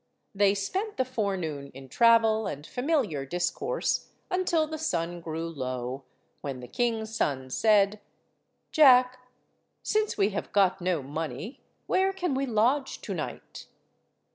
[0.33, 6.05] They spent the forenoon in travel and familiar discourse, until the sun grew low,
[6.41, 7.99] when the king's son said—
[8.71, 9.19] "Jack,
[9.83, 13.67] since we have got no money where can we lodge to–night?"